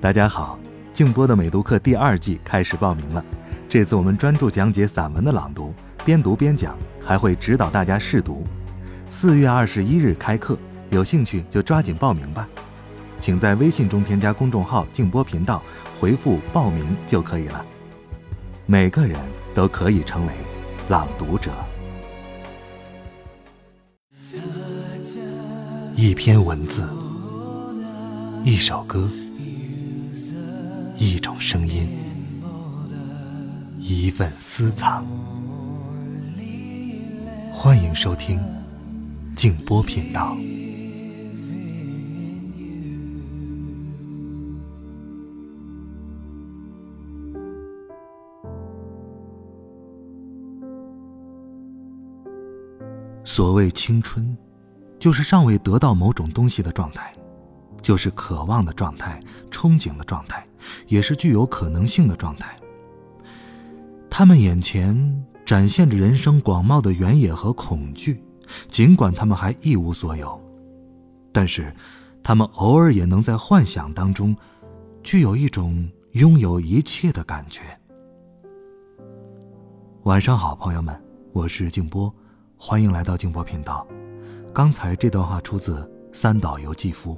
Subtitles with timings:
[0.00, 0.58] 大家好，
[0.94, 3.22] 静波的美读课第二季开始报名了。
[3.68, 5.74] 这次我们专注讲解散文的朗读，
[6.06, 6.74] 边读边讲，
[7.04, 8.42] 还会指导大家试读。
[9.10, 10.56] 四月二十一日开课，
[10.88, 12.48] 有兴趣就抓紧报名吧。
[13.20, 15.62] 请在微信中添加公众号“静波频道”，
[16.00, 17.62] 回复“报名”就可以了。
[18.64, 19.18] 每个人
[19.52, 20.32] 都可以成为
[20.88, 21.50] 朗读者。
[25.94, 26.88] 一篇文字，
[28.46, 29.06] 一首歌。
[31.00, 31.88] 一种声音，
[33.78, 35.02] 一份私藏。
[37.50, 38.38] 欢迎收听
[39.34, 40.36] 静波频道。
[53.24, 54.36] 所谓青春，
[54.98, 57.10] 就是尚未得到某种东西的状态。
[57.80, 59.18] 就是渴望的状态，
[59.50, 60.46] 憧憬的状态，
[60.90, 62.58] 也是具有可能性的状态。
[64.10, 68.22] 他们眼前展现着人生广袤的原野和恐惧，
[68.68, 70.38] 尽管他们还一无所有，
[71.32, 71.72] 但是，
[72.22, 74.36] 他们偶尔也能在幻想当中，
[75.02, 77.62] 具有一种拥有一切的感觉。
[80.02, 81.00] 晚上好，朋友们，
[81.32, 82.12] 我是静波，
[82.56, 83.86] 欢迎来到静波频道。
[84.52, 87.16] 刚才这段话出自三岛由纪夫。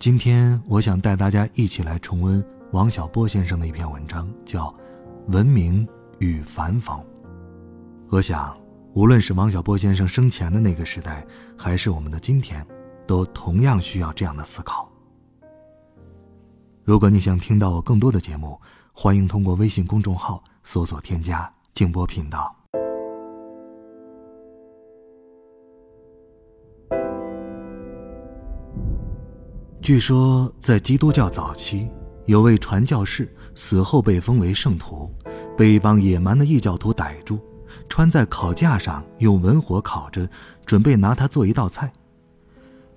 [0.00, 4.68] 今天我想带大家一起来重温王小波先生的一篇文章，叫
[5.26, 5.86] 《文明
[6.20, 6.98] 与反讽》。
[8.08, 8.58] 我想，
[8.94, 12.66] 无论是王小波先生生前的那个时代，还是我们的今天，
[13.06, 14.90] 都同样需要这样的思考。
[16.82, 18.58] 如果你想听到我更多的节目，
[18.94, 22.56] 欢迎通过微信公众号搜索添加“静波频道”。
[29.82, 31.88] 据说，在基督教早期，
[32.26, 35.10] 有位传教士死后被封为圣徒，
[35.56, 37.40] 被一帮野蛮的异教徒逮住，
[37.88, 40.28] 穿在烤架上，用文火烤着，
[40.66, 41.90] 准备拿它做一道菜。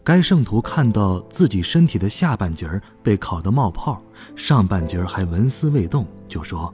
[0.03, 2.69] 该圣徒看到自己身体的下半截
[3.01, 4.01] 被烤得冒泡，
[4.35, 6.71] 上半截还纹丝未动，就说：“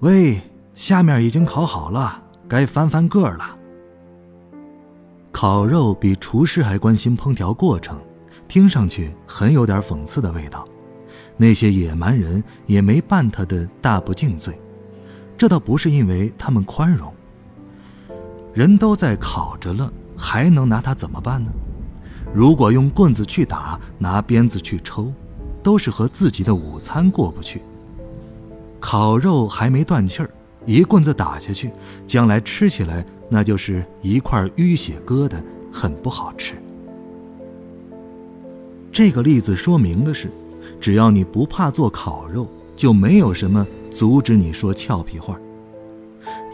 [0.00, 0.38] 喂，
[0.74, 3.58] 下面已经烤好了，该翻翻个了。”
[5.32, 7.98] 烤肉比厨师还关心烹调过程。
[8.48, 10.64] 听上去很有点讽刺的味道，
[11.36, 14.58] 那些野蛮人也没办他的大不敬罪，
[15.36, 17.12] 这倒不是因为他们宽容。
[18.52, 21.50] 人都在烤着了，还能拿他怎么办呢？
[22.32, 25.12] 如果用棍子去打，拿鞭子去抽，
[25.62, 27.62] 都是和自己的午餐过不去。
[28.78, 30.30] 烤肉还没断气儿，
[30.66, 31.70] 一棍子打下去，
[32.06, 36.54] 将来吃起来那就是一块淤血疙瘩，很不好吃。
[38.94, 40.30] 这个例子说明的是，
[40.80, 42.46] 只要你不怕做烤肉，
[42.76, 45.36] 就没有什么阻止你说俏皮话。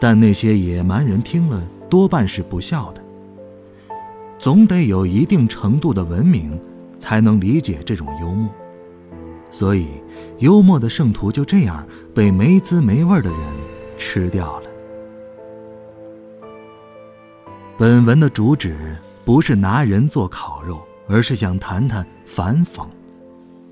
[0.00, 3.04] 但那些野蛮人听了，多半是不笑的。
[4.38, 6.58] 总得有一定程度的文明，
[6.98, 8.50] 才能理解这种幽默。
[9.50, 9.88] 所以，
[10.38, 13.40] 幽默的圣徒就这样被没滋没味的人
[13.98, 14.66] 吃掉了。
[17.76, 18.96] 本文的主旨
[19.26, 20.80] 不是拿人做烤肉。
[21.10, 22.86] 而是想谈谈反讽。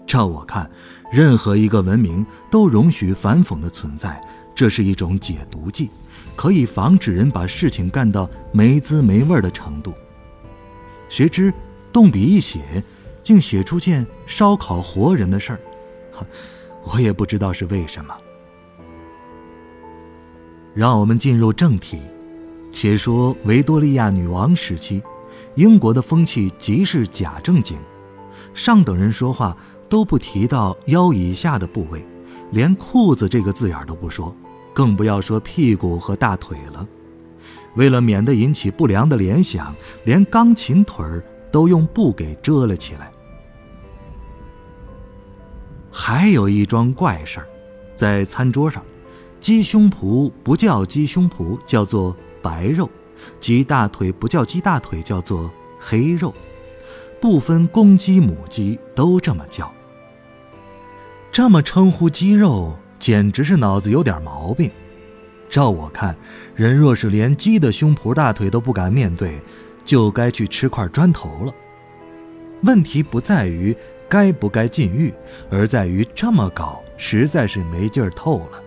[0.07, 0.69] 照我看，
[1.13, 4.21] 任何一个文明都容许反讽的存在，
[4.55, 5.89] 这是一种解毒剂，
[6.35, 9.95] 可以防止人把事情干到没滋没味的程度。
[11.09, 11.53] 谁知
[11.93, 12.83] 动笔一写，
[13.23, 15.61] 竟写出件烧烤活人的事儿，
[16.83, 18.15] 我也不知道是为什么。
[20.75, 22.01] 让我们进入正题，
[22.73, 25.03] 且说维多利亚女王时期。
[25.59, 27.77] 英国的风气极是假正经，
[28.55, 29.57] 上等人说话
[29.89, 32.07] 都不提到腰以下的部位，
[32.53, 34.33] 连裤子这个字眼都不说，
[34.73, 36.87] 更不要说屁股和大腿了。
[37.75, 39.75] 为了免得引起不良的联想，
[40.05, 43.11] 连钢琴腿儿都用布给遮了起来。
[45.91, 47.49] 还有一桩怪事儿，
[47.97, 48.81] 在餐桌上，
[49.41, 52.89] 鸡胸脯不叫鸡胸脯，叫做白肉。
[53.41, 56.35] 鸡大腿不叫鸡大腿，叫做黑肉，
[57.21, 59.73] 不分公鸡母鸡都这么叫。
[61.31, 64.71] 这么称呼鸡肉，简直是脑子有点毛病。
[65.49, 66.17] 照我看，
[66.55, 69.41] 人若是连鸡的胸脯大腿都不敢面对，
[69.85, 71.53] 就该去吃块砖头了。
[72.65, 73.77] 问题不在于
[74.09, 75.15] 该不该禁欲，
[75.51, 78.63] 而在于这么搞实在是没劲儿透了。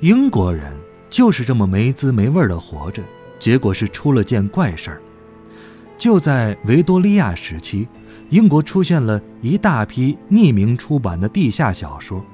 [0.00, 0.77] 英国人。
[1.08, 3.02] 就是这么没滋没味的活着，
[3.38, 5.02] 结果是出了件怪事儿。
[5.96, 7.88] 就在维多利亚时期，
[8.30, 12.24] 英国出现了一大批匿名出版的地下小说，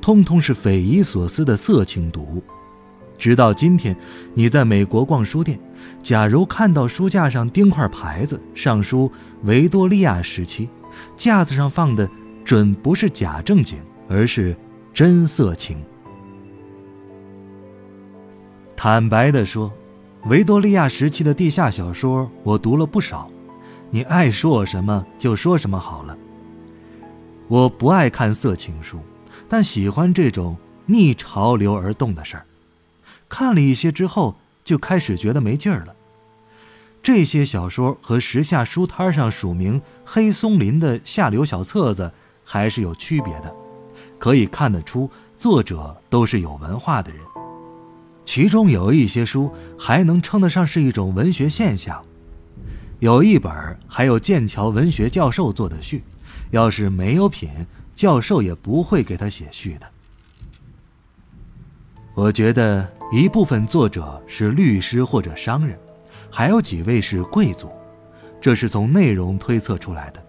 [0.00, 2.42] 通通是匪夷所思的色情读物。
[3.16, 3.96] 直到今天，
[4.34, 5.56] 你在美国逛书店，
[6.02, 9.08] 假如看到书架上钉块牌子，上书
[9.44, 10.68] “维多利亚时期”，
[11.16, 12.08] 架子上放的
[12.44, 14.56] 准不是假正经，而是
[14.92, 15.78] 真色情。
[18.84, 19.72] 坦白地说，
[20.24, 23.30] 维多利亚时期的地下小说我读了不少，
[23.90, 26.18] 你爱说我什么就说什么好了。
[27.46, 28.98] 我不爱看色情书，
[29.48, 30.56] 但喜欢这种
[30.86, 32.44] 逆潮流而动的事儿。
[33.28, 34.34] 看了一些之后，
[34.64, 35.94] 就开始觉得没劲儿了。
[37.04, 42.10] 这些小说和时下书摊上署名“黑松林”的下流小册子
[42.42, 43.54] 还是有区别的，
[44.18, 45.08] 可以看得出
[45.38, 47.20] 作者都是有文化的人。
[48.24, 52.02] 其中有一些书还能称得上是一种文学现象，
[53.00, 53.52] 有一本
[53.88, 56.04] 还有剑桥文学教授做的序，
[56.50, 57.50] 要是没有品，
[57.94, 59.86] 教授也不会给他写序的。
[62.14, 65.78] 我觉得一部分作者是律师或者商人，
[66.30, 67.70] 还有几位是贵族，
[68.40, 70.22] 这是从内容推测出来的。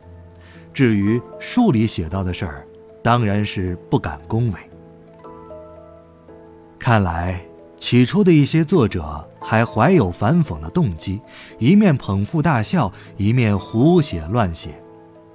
[0.74, 2.68] 至于书里写到的事儿，
[3.04, 4.60] 当然是不敢恭维。
[6.80, 7.46] 看来。
[7.84, 11.20] 起初的一些作者还怀有反讽的动机，
[11.60, 14.82] 一面捧腹大笑，一面胡写乱写，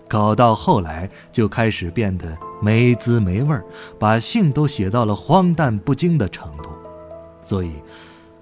[0.08, 3.62] 搞到后来就开始变得没滋没味儿，
[3.98, 6.70] 把性都写到了荒诞不经的程度。
[7.42, 7.70] 所以，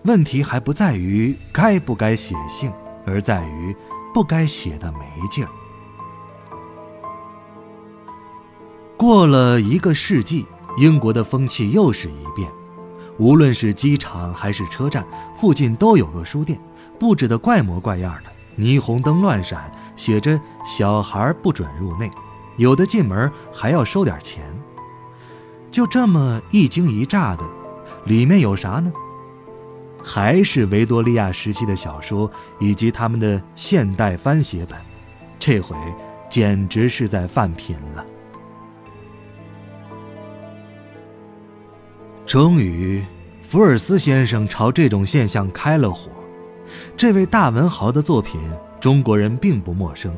[0.04, 2.72] 问题还不在于该不该写性，
[3.04, 3.74] 而在于
[4.14, 5.50] 不该写的没劲儿。
[8.96, 10.46] 过了一个世纪，
[10.78, 12.48] 英国的风气又是一变。
[13.18, 16.58] 无论是机场还是车站附近，都有个书店，
[16.98, 22.10] 布置的怪模怪样的，霓虹灯乱闪，写着“小孩不准入内”，
[22.56, 24.44] 有的进门还要收点钱。
[25.70, 27.44] 就这么一惊一乍的，
[28.04, 28.92] 里面有啥呢？
[30.02, 32.30] 还是维多利亚时期的小说
[32.60, 34.78] 以及他们的现代翻写本，
[35.38, 35.76] 这回
[36.30, 38.04] 简直是在犯品了。
[42.26, 43.04] 终于，
[43.40, 46.10] 福尔斯先生朝这种现象开了火。
[46.96, 48.40] 这位大文豪的作品，
[48.80, 50.12] 中国人并不陌生，《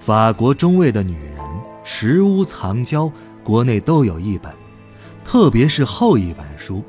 [0.00, 1.36] 法国中尉的女人》
[1.84, 3.06] 《石屋藏娇》，
[3.44, 4.52] 国内都有一本。
[5.24, 6.82] 特别是后一本书，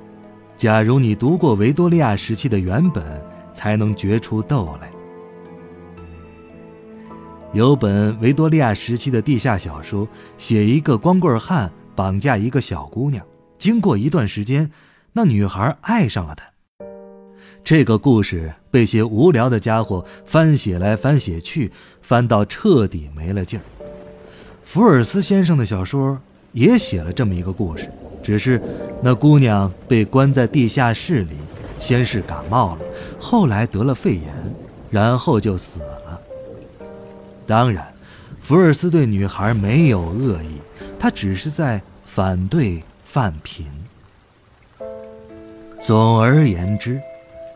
[0.58, 4.90] 假如你读过维多利亚时期的原本，才能觉出豆来。
[7.52, 10.08] 有本维多利亚时期的地下小说，
[10.40, 13.24] 写一个光棍汉绑架一个小姑娘。
[13.58, 14.72] 经过一段时间，
[15.14, 16.46] 那女孩爱上了他。
[17.64, 21.72] 这个故事被些无聊的家伙翻写来翻写去，
[22.02, 23.64] 翻到彻底没了劲儿。
[24.64, 26.20] 福尔斯先生的小说
[26.52, 27.90] 也写了这么一个故事，
[28.22, 28.62] 只是
[29.02, 31.38] 那姑娘被关在地下室里，
[31.80, 32.82] 先是感冒了，
[33.18, 34.34] 后来得了肺炎，
[34.90, 36.20] 然后就死了。
[37.48, 37.94] 当然，
[38.42, 40.58] 福尔斯对女孩没有恶意，
[41.00, 42.84] 他只是在反对。
[43.14, 43.68] 泛贫。
[45.80, 47.00] 总而言之，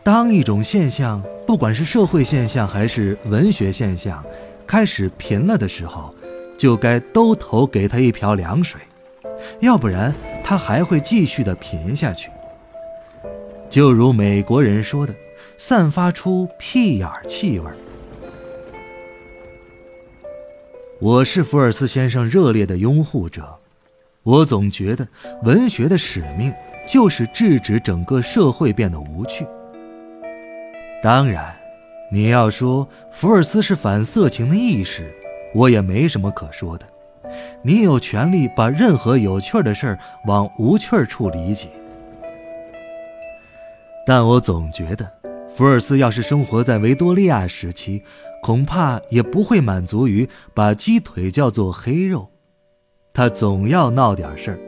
[0.04, 4.24] 当一种现象，不管是社会现象还是文学现象，
[4.68, 6.14] 开始贫了的时候，
[6.60, 8.80] 就该都投给他一瓢凉水，
[9.60, 12.30] 要不然他还会继续的贫下去。
[13.68, 15.16] 就如美国人说的，
[15.58, 17.72] 散发出屁眼气味
[21.00, 23.57] 我是福尔斯先生热烈的拥护者。
[24.28, 25.08] 我总觉得，
[25.44, 26.54] 文学的使命
[26.86, 29.48] 就是制止整个社会变得无趣。
[31.02, 31.56] 当然，
[32.12, 35.16] 你要说福尔斯是反色情的意识，
[35.56, 36.86] 我也没什么可说的。
[37.62, 41.70] 你有权利把任何有趣的事儿往无趣处理解。
[44.06, 45.10] 但我总觉得，
[45.48, 48.04] 福尔斯要是生活在维多利亚时期，
[48.44, 52.30] 恐怕也不会满足于把鸡腿叫做黑肉。
[53.18, 54.60] 他总要闹点事儿，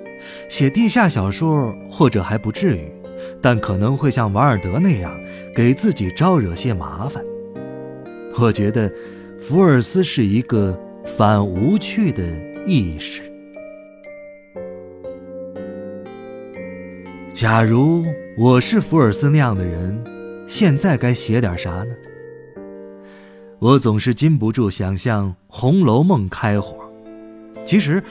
[0.49, 2.91] 写地下小说或者还不至于，
[3.39, 5.15] 但可能会像瓦尔德那样
[5.53, 7.23] 给自己招惹些麻烦。
[8.39, 8.91] 我觉得，
[9.39, 10.75] 福尔斯是一个
[11.05, 12.23] 反无趣的
[12.65, 13.21] 意识。
[17.35, 18.03] 假如
[18.35, 20.03] 我是福尔斯那样的人，
[20.47, 21.95] 现在该写点啥呢？
[23.59, 26.91] 我总是禁不住想象《红楼梦》开火，
[27.63, 28.01] 其实。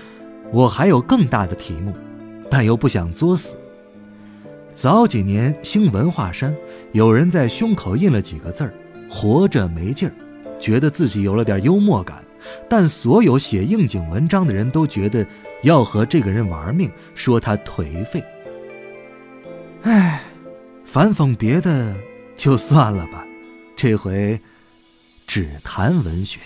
[0.52, 1.95] 我还有更大的题目，
[2.50, 3.57] 但又不想作死。
[4.75, 6.55] 早几年兴文化衫，
[6.93, 8.73] 有人在胸口印了几个字儿
[9.11, 10.14] ：“活着没劲儿”，
[10.61, 12.23] 觉得自己有了点幽默感，
[12.69, 15.26] 但所有写应景文章的人都觉得
[15.62, 18.23] 要和这个人玩命，说他颓废。
[19.83, 20.23] 唉，
[20.85, 21.95] 反讽别的
[22.37, 23.26] 就算了吧，
[23.76, 24.40] 这回
[25.26, 26.40] 只谈文学。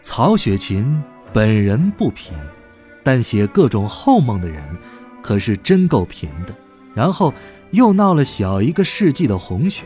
[0.00, 2.34] 曹雪芹本人不贫，
[3.02, 4.62] 但写各种后梦的人
[5.22, 6.54] 可是真够贫的。
[6.94, 7.32] 然后
[7.70, 9.84] 又闹了小一个世纪的红学。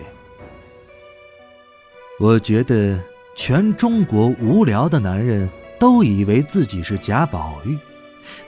[2.19, 2.99] 我觉得
[3.35, 7.77] 全中国无聊的男人都以为自己是贾宝玉，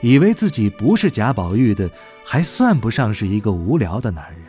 [0.01, 1.89] 以为自己不是贾宝玉的，
[2.23, 4.41] 还算不上是一个无聊的男人。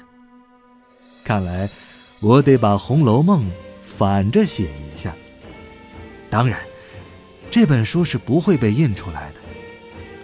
[1.24, 1.68] 看来
[2.20, 3.42] 我得把《红楼梦》
[3.82, 5.14] 反着写一下。
[6.30, 6.58] 当然。
[7.50, 9.40] 这本书是不会被印出来的。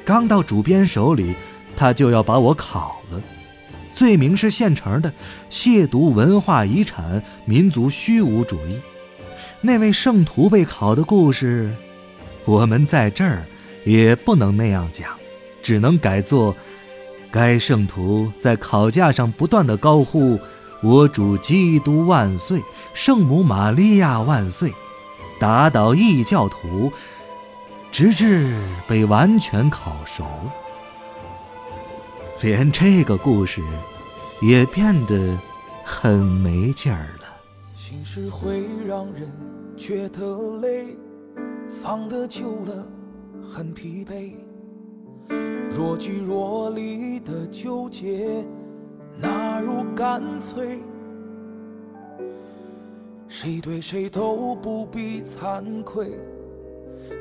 [0.05, 1.35] 刚到主编手里，
[1.77, 3.21] 他就要把我烤了。
[3.93, 5.13] 罪名是现成的：
[5.51, 8.81] 亵渎文化遗产、民族虚无主义。
[9.61, 11.75] 那位圣徒被烤的故事，
[12.45, 13.45] 我们在这儿
[13.85, 15.11] 也不能那样讲，
[15.63, 16.57] 只能改作：
[17.31, 20.39] 该圣徒在烤架上不断的高呼
[20.83, 22.61] “我主基督万岁，
[22.93, 24.73] 圣母玛利亚万岁”。
[25.43, 26.93] 打倒异教徒，
[27.91, 28.57] 直至
[28.87, 30.53] 被完全烤熟了。
[32.43, 33.61] 连这个故事
[34.41, 35.37] 也变得
[35.85, 37.25] 很没劲儿了。
[37.75, 39.29] 心事会让人
[39.77, 40.97] 觉得累，
[41.83, 42.87] 放得久了
[43.53, 44.37] 很疲惫。
[45.73, 48.45] 若即若离的纠结，
[49.17, 50.79] 哪如干脆？
[53.35, 56.11] 谁对谁都不必惭愧，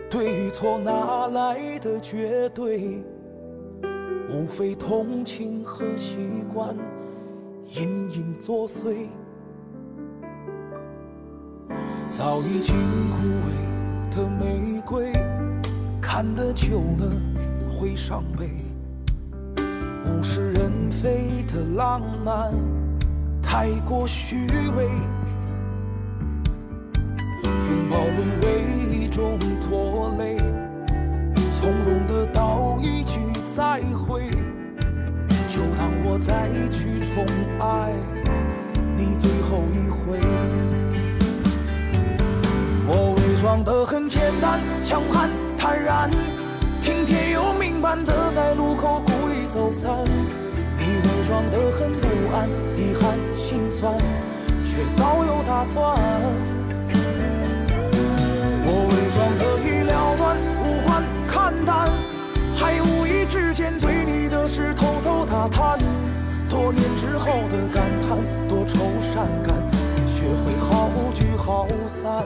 [0.09, 3.01] 对与错哪来的绝对？
[4.29, 6.17] 无非同情和习
[6.53, 6.75] 惯
[7.69, 9.07] 隐隐作祟。
[12.09, 12.75] 早已经
[13.11, 15.13] 枯萎的玫瑰，
[16.01, 17.09] 看得久了
[17.71, 18.49] 会伤悲。
[20.05, 22.51] 物是人非的浪漫，
[23.41, 24.35] 太过虚
[24.75, 24.89] 伪。
[28.41, 30.37] 为一种拖累，
[31.59, 33.19] 从容的道一句
[33.55, 34.29] 再会，
[35.49, 37.25] 就当我再去宠
[37.59, 37.93] 爱
[38.95, 40.19] 你最后一回。
[42.87, 46.09] 我伪装的很简单，强悍坦然，
[46.81, 49.89] 听天由命般的在路口故意走散。
[50.77, 53.95] 你伪装的很不安，遗憾心酸，
[54.63, 56.60] 却早有打算。
[61.61, 61.91] 看淡，
[62.55, 65.77] 还无意之间对你的事偷偷打探。
[66.49, 69.55] 多年之后的感叹，多愁善感，
[70.07, 72.25] 学会好聚好散。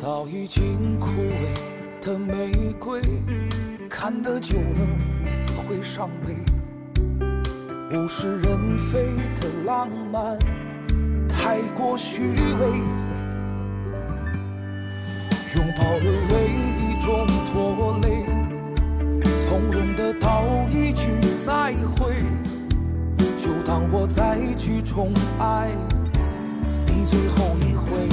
[0.00, 1.74] 早已经枯萎。
[2.04, 3.00] 的玫瑰，
[4.04, 4.86] 看得久了
[5.66, 6.36] 会伤悲。
[7.96, 9.06] 物是人非
[9.40, 10.36] 的浪漫，
[11.26, 12.20] 太过虚
[12.60, 12.66] 伪。
[15.56, 16.50] 拥抱沦为
[16.82, 18.26] 一种拖累，
[19.46, 21.06] 从容的道一句
[21.46, 22.12] 再会，
[23.38, 25.70] 就当我再去宠爱
[26.88, 28.06] 你最后一回。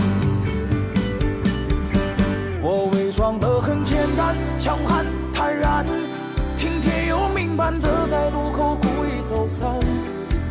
[2.61, 5.05] 我伪装得很简单，强悍
[5.41, 5.83] 坦然，
[6.55, 9.73] 听天由命般的在路口故意走散。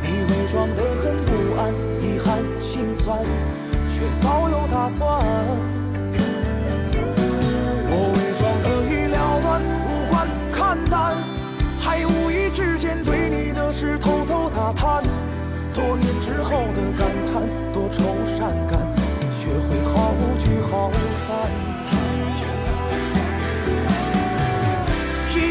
[0.02, 3.16] 你伪装得很不安，遗憾心酸，
[3.88, 5.23] 却早有打算。
[7.87, 11.16] 我伪装得已了断，无关看淡，
[11.78, 15.04] 还无意之间对你的事偷偷打探。
[15.73, 18.80] 多年之后的感叹，多愁善感，
[19.38, 20.90] 学会好聚好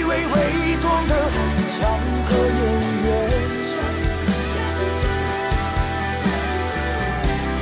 [0.09, 1.13] 被伪装的
[1.77, 1.81] 像
[2.27, 2.61] 个演
[3.05, 3.07] 员，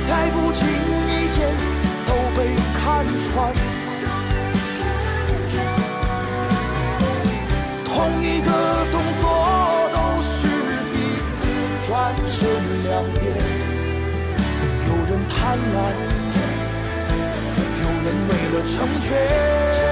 [0.08, 1.36] 在不经意间
[2.06, 2.38] 都被
[2.72, 3.28] 看穿。
[7.84, 8.50] 同一个
[8.90, 9.22] 动作
[9.92, 10.48] 都是
[10.90, 10.94] 彼
[11.26, 11.36] 此
[11.86, 11.92] 转
[12.28, 12.38] 身
[12.84, 13.22] 两边，
[14.86, 15.76] 有人贪婪，
[17.82, 19.87] 有人为了成全。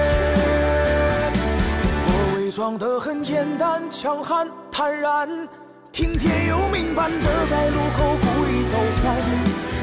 [2.57, 5.29] 装得很简单，强悍坦然，
[5.93, 9.15] 听天由命般的在路口故意走散。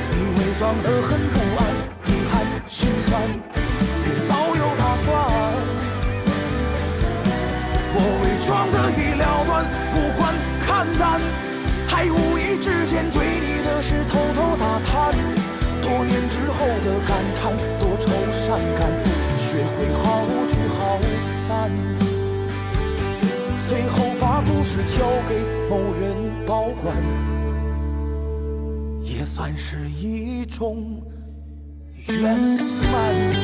[0.10, 1.70] 你伪装得很不安，
[2.08, 3.22] 遗憾心酸，
[3.96, 5.14] 却早有打算。
[7.94, 11.22] 我伪装的已了断，无关看淡，
[11.86, 15.14] 还无意之间对你的事偷偷打探。
[15.84, 17.54] 多年之后的感叹，
[24.86, 26.96] 交给某人保管，
[29.02, 31.02] 也算是一种
[32.08, 33.43] 圆满。